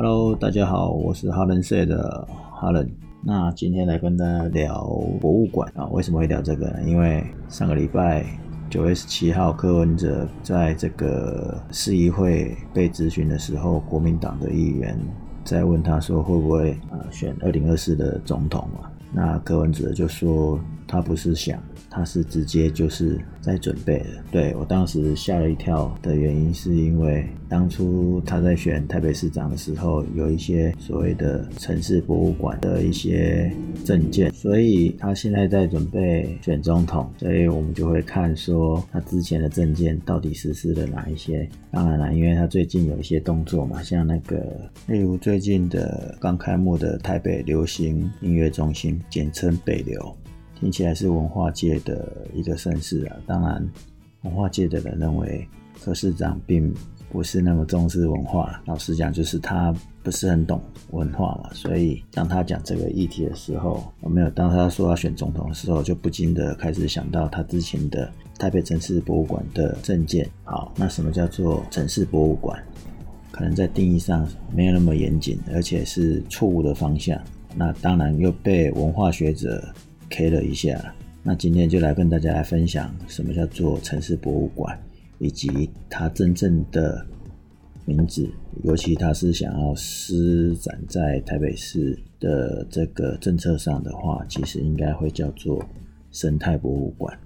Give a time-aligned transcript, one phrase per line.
[0.00, 2.88] Hello，大家好，我是哈伦社的哈伦。
[3.20, 4.84] 那今天来跟大家聊
[5.20, 6.84] 博物馆啊，为什么会聊这个呢？
[6.86, 8.24] 因为上个礼拜
[8.70, 14.96] 九月十七号，柯文哲在这个市议会被质询的时候，国民党的议员
[15.42, 18.88] 在问他说会不会啊选二零二四的总统嘛？
[19.12, 21.62] 那柯文哲就说他不是想。
[21.90, 33.50] 他是直接就是在准备了，对我当时吓了一跳的原因，是因为当初他在选台北市长的时候，有一些所谓的城市博物馆的一些
[33.86, 41.48] 证件，所以他现在在准备选总统，所以我们就会看说他之前的证件到底实施了哪一些。
[41.72, 50.14] 当然了，因为他最近有一些动作嘛，像那个例如最近的刚开幕的台北流行音乐中心，简称北流。
[50.60, 53.64] 听起来是文化界的一个盛事啊，当然，
[54.22, 55.46] 文化界的人认为
[55.80, 56.74] 柯市长并
[57.08, 58.60] 不是那么重视文化。
[58.66, 70.28] 老实讲，就是他不是很懂文化嘛，所以当他讲这个议题的时候，我没有当他说要选总统的时候，就不禁的开始想到他之前的台北城市博物馆的证件。
[70.42, 72.60] 好，那什么叫做城市博物馆？
[73.30, 77.16] 可能在定义上没有那么严谨，而且是错误的方向。
[77.54, 79.64] 那当然又被文化学者。
[80.10, 84.78] K 了一下，那今天就来跟大家来分享什么叫做城市博物馆，
[85.18, 87.06] 以及它真正的
[87.84, 88.28] 名字，
[88.64, 95.62] 尤其它是想要施展在台北市的这个政策上的话，其实应该会叫做
[96.10, 97.18] 生态博物馆。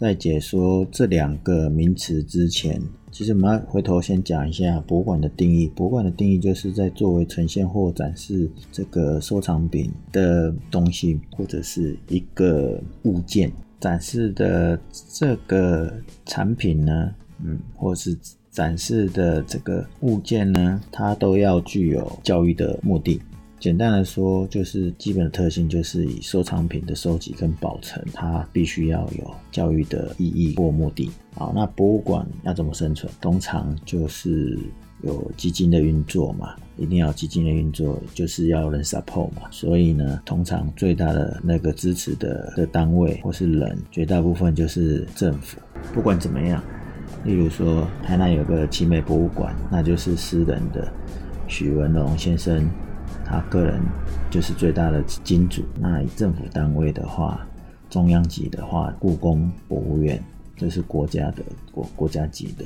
[0.00, 2.80] 在解说这两个名词之前，
[3.12, 5.68] 其实我们要回头先讲一下博物馆的定义。
[5.68, 15.92] 博物馆的定义就是在作为呈现或展示这个收藏品的东西，或者是一个物件展示的这个
[16.24, 17.14] 产品呢，
[17.44, 18.16] 嗯，或是
[18.50, 23.20] 展示的这个物件呢，它都要具有教育的目的。
[23.60, 31.10] 简单来说，就是基本的特性，就是以收藏品的收集跟保存，它必须要有教育的意义或目的。
[31.34, 33.12] 好，那博物馆要怎么生存？
[33.20, 34.58] 通常就是
[35.02, 39.42] 有基金的运作嘛，一定要基金的运作，就是要人 support 嘛。
[39.50, 45.58] 所以呢，通常最大的那个支持的的单位或是人，绝大部分就是政府。
[45.92, 46.64] 不管怎么样，
[47.24, 50.90] 例如说台南有个奇美博物馆，那就是私人的
[51.46, 52.66] 许文龙先生。
[53.30, 53.80] 他个人
[54.28, 55.62] 就是最大的金主。
[55.78, 57.46] 那以政府单位的话，
[57.88, 60.20] 中央级的话，故宫博物院
[60.56, 62.64] 这是国家的国国家级的。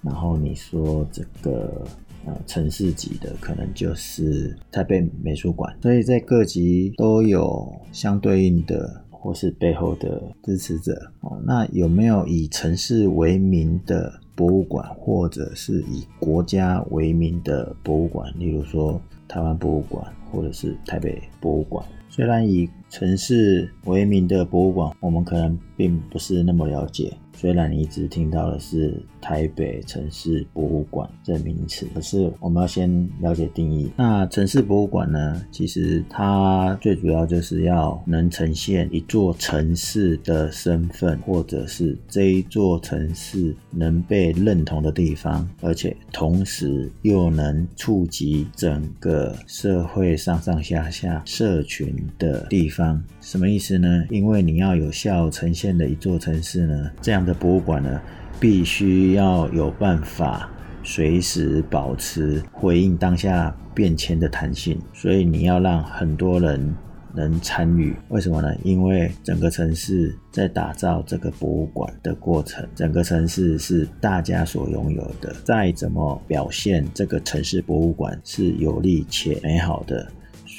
[0.00, 1.84] 然后你说这个
[2.24, 5.76] 呃城市级的，可能就是台北美术馆。
[5.82, 10.94] 所以在各级都有相对应的或是背后的支持者。
[11.20, 18.32] 哦，那有没有以城市为名的博物馆，或者是以国家为名的博物馆？
[18.38, 18.98] 例如说。
[19.28, 27.12] 台湾博物馆，或者是台北博物馆，虽然以城市为名的博物馆，我们可能并不是那么了解。
[27.40, 33.88] 虽然你一直听到的是台北城市博物馆这名词，可是我们要先了解定义。
[33.96, 35.40] 那城市博物馆呢？
[35.52, 53.00] 其实它最主要就是要能呈现一座城市的身份，或者是这一座城市能被认同的地方，而且同时又能触及整个社会上上下下社群的地方。
[53.20, 54.04] 什么意思呢？
[54.10, 57.27] 因为你要有效呈现的一座城市呢，这样。
[57.28, 58.00] 的博物馆呢，
[58.40, 60.50] 必须要有办法
[60.82, 66.74] 随时保持回应当下变迁的弹性，所以你要让很多人
[67.14, 67.94] 能参与。
[68.08, 68.54] 为什么呢？
[68.64, 75.34] 因为整个城市在打造这个博物馆的过程，整个城市是大家所拥有的。
[75.44, 80.10] 再怎么表现，这个城市博物馆是有利且美好的。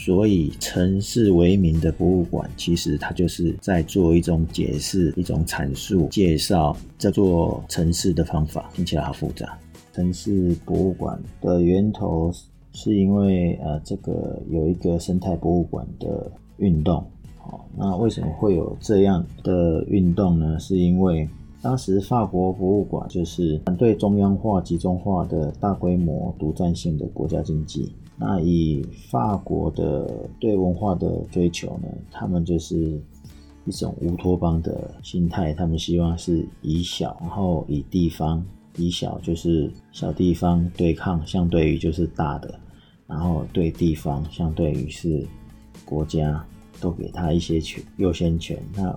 [0.01, 8.71] 所以，城市为名的博物馆，其实它就是在做一种解释、一种阐述、介绍这座城市的方法。
[8.73, 9.59] 听起来好复杂。
[9.91, 12.31] 城市博物馆的源头
[12.71, 17.05] 是因为呃，这个有一个生态博物馆的运动。
[17.37, 20.57] 好，那为什么会有这样的运动呢？
[20.59, 21.27] 是因为
[21.61, 27.91] 当时法国博物馆就是反对中央化、集中化的大规模独占性的国家经济。
[28.19, 33.01] 那以法国的对文化的追求呢，他们就是
[33.65, 38.45] 一种乌托邦的心态，他们希望是以小，然后以地方，
[38.75, 42.59] 以小就是小地方对抗，相对于就是大的，
[43.07, 45.25] 然后对地方相对于是
[45.85, 46.45] 国家
[46.81, 48.93] 都给他一些权优先权，那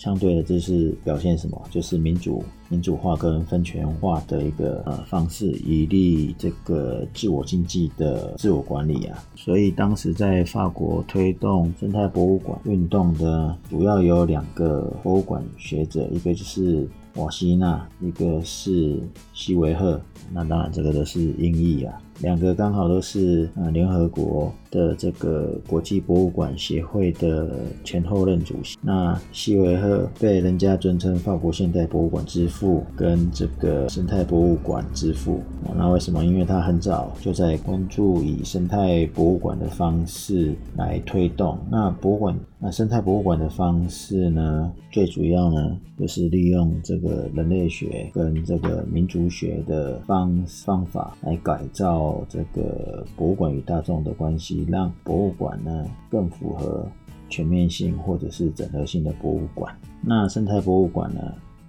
[0.00, 1.62] 相对的，这是表现什么？
[1.70, 9.22] 就是民主、民主化跟分权化的一个呃方式，以利这个自我经济的自我管理啊。
[9.36, 18.98] 所以当时在法国推动生态博物馆运动的，主要有两个博物馆学者，一个就是瓦西纳，一个是
[19.34, 20.00] 西维赫。
[20.32, 22.00] 那当然，这个都是音译啊。
[22.22, 28.78] 两个刚好都是呃联合国的这个国际博物馆协会的前后任主席。
[28.82, 35.40] 那西维赫被人家尊称法国现代博物馆之父，跟这个生态博物馆之父。
[35.76, 36.24] 那为什么？
[36.24, 41.58] 因为他很早就在关注以生态博物馆的方式来推动。
[41.70, 52.24] 那博物馆，那生态博物馆的方式呢，最主要呢就是利用这个人类学跟这个民族学的方方法来改造。
[52.28, 56.86] 这个博物馆与大众的关系，让博物馆呢更符合
[57.28, 59.74] 全面性或者是整合性的博物馆。
[60.02, 61.20] 那生态博物馆呢，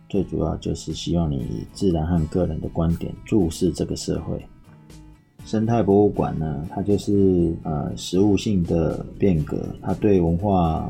[0.10, 4.44] 最主要就是希望你以自然和个人的观点注视这个社会。
[5.46, 10.88] 生态博物馆呢，它就是呃实物性的变革，它对文化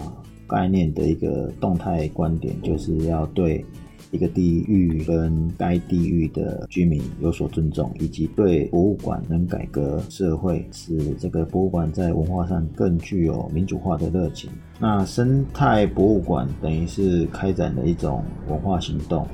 [0.47, 3.65] 概念的一个动态观点，就是要对。
[4.11, 14.49] 一个地域跟该地域的居民有所尊重，以及对博物馆能改革社会，使这个博物馆在文化上更具有民主化的热情。
[14.79, 19.25] 那生态博物馆等于是开展了一种文化行动，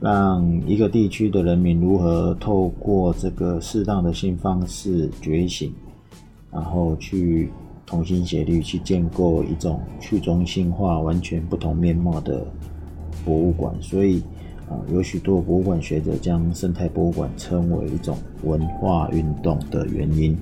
[0.00, 5.70] 让一个地区的人民如何透过这个适当的新方式觉醒，
[6.50, 7.50] 然后去
[7.84, 12.46] 同心协力去建构一种去中心化、完全不同面貌的。
[13.24, 14.22] 博物馆，所以
[14.68, 20.36] 啊，有许多博物馆学者将生态博物馆称为一种文化运动的原因。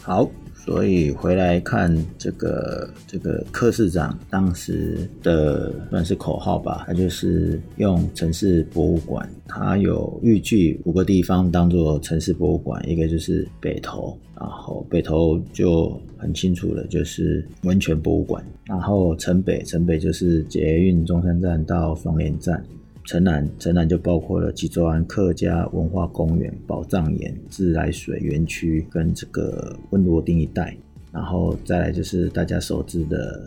[0.00, 0.28] 好，
[0.64, 18.44] 所以回来看这个这个柯市长当时的算是口号吧，他就是用城市博物馆，他有预计五个地方当做城市博物馆，一个就是北投，然后北投就很清楚了，就是温泉博物馆。
[18.66, 22.60] 然后城北，城北就是捷运中山站到双连站；
[23.08, 30.76] 城南，城南就包括了济州湾客家文化公园、宝藏岩自来水园区跟这个温罗丁一带。
[31.10, 33.46] 然后再来就是大家熟知的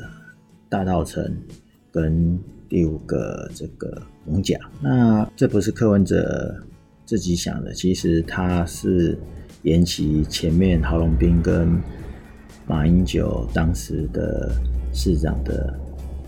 [0.67, 1.31] 大道城，
[1.91, 4.57] 跟第五个这个龙甲。
[4.81, 6.55] 那这不是柯文哲
[7.05, 9.15] 自己想的，其实他是
[9.61, 11.79] 沿袭前面郝龙斌跟
[12.65, 14.51] 马英九当时的。
[14.93, 15.73] 市长的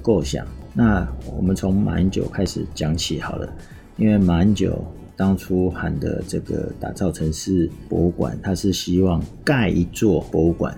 [0.02, 3.48] 构想，那我们从马英九开始讲起好了。
[3.96, 4.84] 因为马英九
[5.16, 10.76] 当初喊的这个打造城市博物馆，他是希望盖一座博物馆，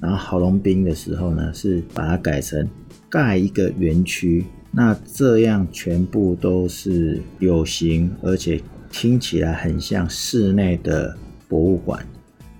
[0.00, 2.68] 然后郝龙斌的时候呢，是把它改成
[3.08, 4.44] 盖一个园区。
[4.70, 8.62] 那这样全部都是有形，而且
[8.92, 11.16] 听起来很像室内的
[11.48, 12.06] 博物馆。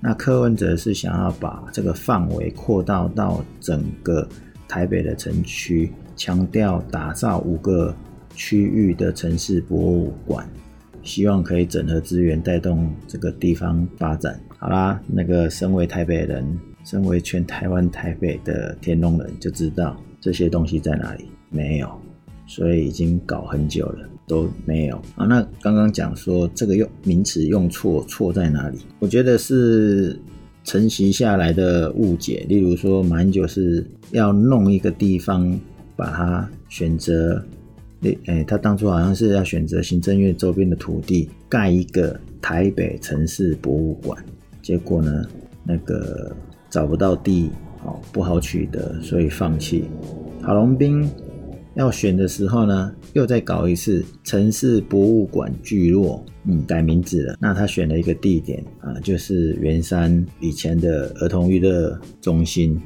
[0.00, 4.28] 那柯文哲是想要把这个范围扩大到整个。
[4.68, 7.94] 台北的城区强调打造五个
[8.34, 10.48] 区域的城市博物馆，
[11.02, 14.40] 希望可以整合资源，带动这个地方发展。
[14.58, 21.90] 好啦，那个身为台北人，身为全台湾台北的天龙人，就知道这些东西在哪里没有，
[22.46, 25.26] 所以已经搞很久了都没有啊。
[25.26, 28.78] 那刚刚讲说这个用名词用错，错在哪里？
[28.98, 30.18] 我觉得是。
[30.64, 35.58] 承袭下来的误解，例如说马英九是要弄一个地方，
[35.96, 37.44] 把它选择，
[38.02, 44.22] 诶，他当初好像是要选择行政院周边的土地盖一个台北城市博物馆，
[44.60, 45.24] 结果呢，
[45.64, 46.34] 那个
[46.70, 47.50] 找不到地，
[47.84, 49.84] 哦，不好取得，所以放弃。
[50.42, 51.08] 郝龙斌。
[51.74, 57.34] 要选的时候呢，又再搞一次城市博物馆聚落，嗯，改名字了。
[57.40, 62.78] 那他选了一个地点啊，就是圆山以前的儿童娱乐中心。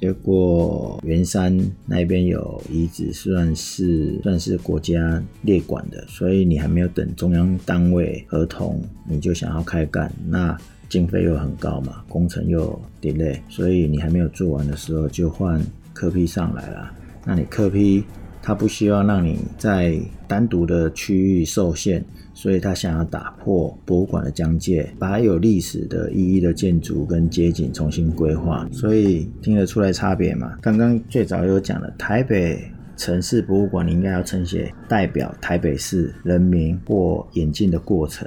[0.00, 10.56] 结果圆山那边有遗址，算是算是国家列管的，所以你还没有等中央单位合同，你就想要开干，那
[10.88, 15.60] 经费又很高嘛，工程又 delay，所以你还没有做完的时候，就换
[15.92, 16.92] 科批上来了。
[17.24, 18.04] 那你科批，
[18.48, 22.02] 他不希望让你在单独的区域受限，
[22.32, 30.56] 所以他想要打破博物馆的疆界，把有历史的意义的建筑跟街景重新规划，所以听得出来差别嘛？
[30.62, 32.58] 刚刚最早有讲了，台北
[32.96, 38.26] 城市博物馆，你应该要称写代表台北市人民或演进的过程，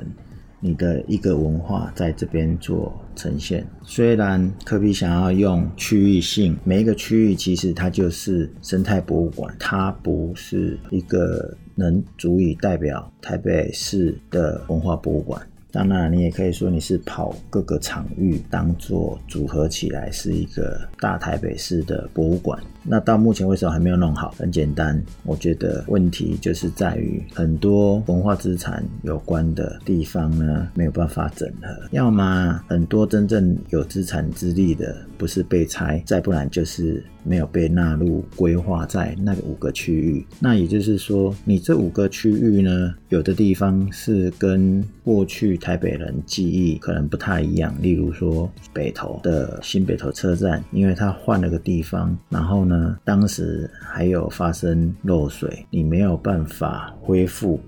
[0.62, 3.68] 你的一个文化在这边做呈现。
[3.84, 15.42] 虽然科比想要用区域性，每一个区域其实它就是生态博物馆，它不是一个能足以代表台北市的文化博物馆。
[15.74, 22.62] 当然，你也可以说你是跑各个场域，当做组合起来是一个大台北市的博物馆。
[22.84, 24.34] 那到目前为止还没有弄好？
[24.38, 40.26] 很简单，我觉得问题就是在于很多文化资产有关的地方呢没有办法整合，要么很多真正有资产之力的不是被拆，再不然就是没有被纳入规划在那个五个区域。
[40.40, 52.66] 那也就是说，你这五个区域呢，有的地方是跟过去台北人记忆可能不太一样，例如说北投的新北投车站，因为它换了个地方，然后。
[52.71, 52.71] 呢，
[53.04, 57.60] 当时还有发生漏水，你没有办法恢复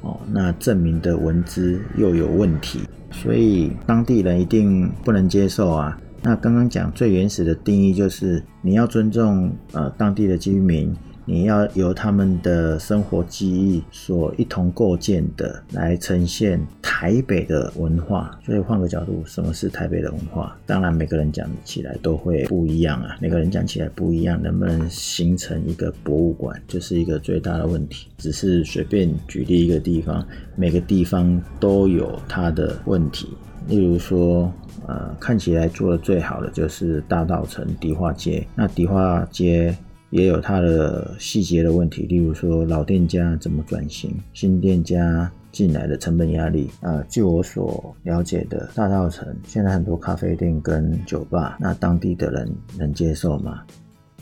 [0.00, 5.98] 哦，那证明的文字又有问题，所以当地人一定不能接受啊。
[6.22, 10.94] 那刚刚讲最原始的定义就是你要尊重呃当地的居民。
[11.24, 20.52] 你要由他们的生活记忆所一同构建的来呈现台北的文化，所以换个角度，什么是台北的文化？
[20.66, 28.08] 当然每个人讲起来都会不一样啊，每个人讲起来不一样，能不能形成一个博物馆，就是一个最大的问题。
[28.18, 30.26] 只是随便举例一个地方，
[30.56, 33.28] 每个地方都有它的问题。
[33.68, 34.52] 例如说，
[34.88, 39.72] 呃，看起来做的最好的就是大道城迪化街，那迪化街。
[40.12, 47.02] 也有它的细节的问题，例如说老店家怎么转型，新店家进来的成本压力啊。
[47.08, 52.46] 据我所了解的，大稻城现在很多咖啡店跟酒吧，那当地的人
[52.78, 53.62] 能接受吗？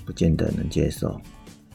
[0.06, 1.20] 不见得能接受。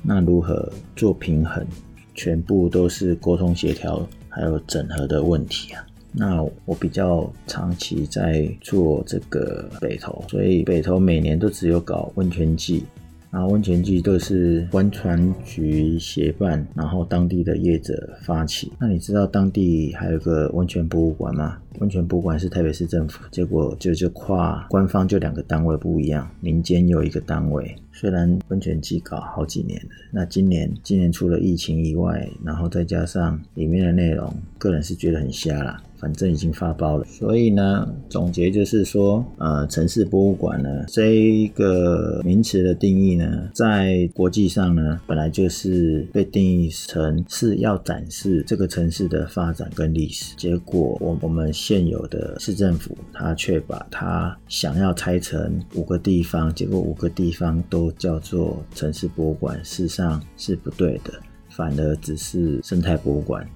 [0.01, 1.65] 那如何做平衡？
[2.13, 5.85] 全部都是沟通协调还有整合的问题啊。
[6.13, 12.85] 那我比较长期在做这个北投，所以北投每年都只有搞温泉季。
[13.35, 18.71] 然后温泉季都是温泉局协办，然后当地的业者发起。
[18.79, 21.57] 那你知道当地还有个温泉博物馆吗？
[21.79, 27.75] 温泉博物馆是台北市政府，结果就就跨官方就两个单位不一样，民间有一个单位。
[27.91, 35.83] 虽然温泉季搞好几年了，那今年今年除了疫情以外，然后再加上里面的内容，个人是觉得很瞎啦。
[35.97, 50.35] 反正已经发包了，所以呢，总结就是说，呃，城市博物馆呢，这一个名词的定义呢，在国际上呢，本来就是被定义成是要展示这个城市的发展跟历史。
[50.35, 61.13] 结果，我我们现有的市政府，他却把它想要拆成五个地方，结果五个地方都叫做城市博物馆，事实上是不对的，
[61.49, 63.47] 反而只是生态博物馆。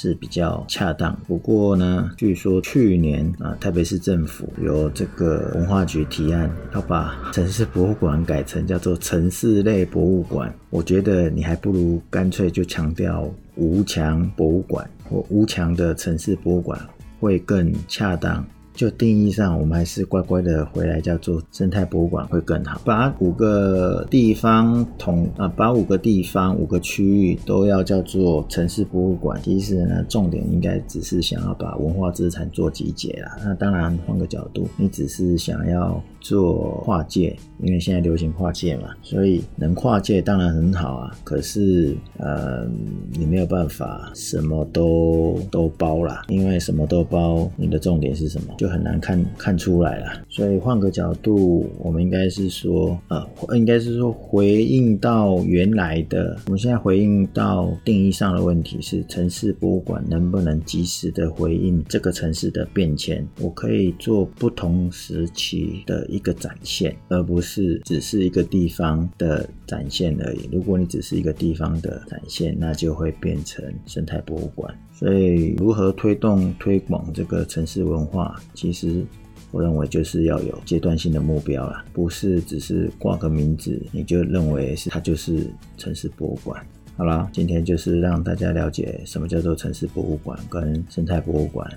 [0.00, 10.54] 是比较恰当，不过呢，据说去年啊，台北市政府由这个文化局提案，要把城市博物馆改成叫做城市类博物馆。
[10.70, 16.80] 我觉得你还不如干脆就强调无墙博物馆或无墙的城市博物馆
[17.18, 18.46] 会更恰当。
[18.78, 22.80] 就定义上，我们还是乖乖的回来叫做生态博物馆会更好。
[22.84, 33.36] 把五个地方统啊，把五个地方五个区域都要叫做城市博物馆，其实呢，重点应该只是想要把文化资产做集结啦。
[33.42, 41.10] 那当然换个角度，你只是想要做跨界，因为现在流行跨界嘛，所以能跨界当然很好啊。
[41.24, 42.64] 可是呃，
[43.10, 48.54] 你没有办法什么都都包啦，因为什么都包，你的重点是什么？
[48.56, 63.26] 就很难看看出来了，所以换个角度，我们应该是说，呃，应该是说回应到原来的，我们现在回应到定义上的问题是，城市博物馆能不能及时的回应这个城市的变迁？
[63.40, 70.48] 我可以做不同时期的一个展现，而不是只是一个地方的展现而已。
[70.52, 74.74] 如果你只是一个地方的展现，那就会变成生态博物馆。
[74.98, 79.06] 所以，如何推动推广这个城市文化，其实
[79.52, 86.60] 我认为就是要有阶段性的目标了，不是只是挂个名字你就认为是它就是城市博物馆。
[86.96, 91.70] 好了，今天就是让大家了解什么叫做城市博物馆跟生态博物馆。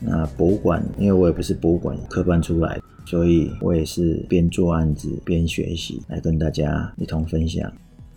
[0.00, 7.72] 那博物馆，因为我也不是博物馆科班出来，所以我也是边做案子边学习，来跟大家一同分享。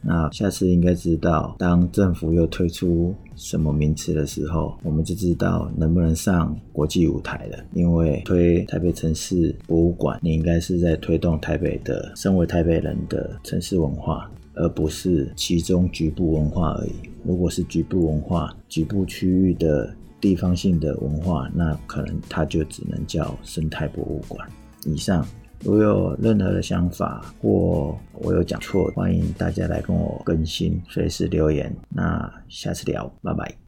[0.05, 7.57] 那下次应该知道，当政府又推出什么名词的时候，我们就知道能不能上国际舞台了。
[7.73, 16.91] 因为推台北城市博物馆，你应该是在推动台北的身为台北人的城市文化，而不是其中局部文化而已。
[17.23, 24.45] 如果是局部文化、局部区域的地方性的文化，那可能它就只能叫生态博物馆。
[24.85, 25.25] 以上，
[25.63, 31.73] 如有任何的想法或我有讲错，欢迎大家来跟我更新，随时留言。
[31.89, 33.62] 那下次聊，拜拜。